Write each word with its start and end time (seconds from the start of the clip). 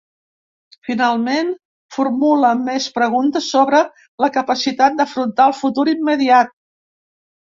Finalment, 0.87 1.49
formula 1.97 2.49
més 2.69 2.87
preguntes 2.95 3.49
sobre 3.55 3.81
la 4.25 4.31
capacitat 4.39 4.97
d’afrontar 5.01 5.47
el 5.51 5.55
futur 5.59 5.85
immediat. 5.93 6.51